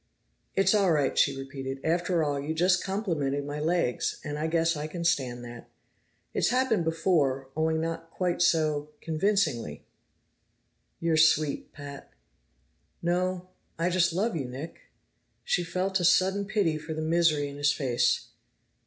[0.55, 1.79] "It's all right," she repeated.
[1.83, 5.69] "After all, you just complimented my legs, and I guess I can stand that.
[6.33, 9.85] It's happened before, only not quite so convincingly!"
[10.99, 12.09] "You're sweet, Pat!"
[13.03, 14.79] "No; I just love you Nick."
[15.43, 18.29] She felt a sudden pity for the misery in his face.